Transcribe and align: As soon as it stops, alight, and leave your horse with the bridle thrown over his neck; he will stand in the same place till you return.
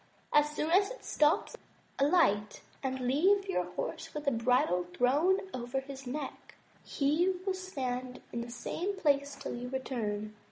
As 0.33 0.49
soon 0.49 0.71
as 0.71 0.89
it 0.89 1.05
stops, 1.05 1.55
alight, 1.99 2.63
and 2.81 3.01
leave 3.01 3.47
your 3.47 3.65
horse 3.65 4.15
with 4.15 4.25
the 4.25 4.31
bridle 4.31 4.87
thrown 4.97 5.41
over 5.53 5.79
his 5.79 6.07
neck; 6.07 6.55
he 6.83 7.35
will 7.45 7.53
stand 7.53 8.19
in 8.33 8.41
the 8.41 8.49
same 8.49 8.95
place 8.95 9.35
till 9.35 9.53
you 9.55 9.69
return. 9.69 10.33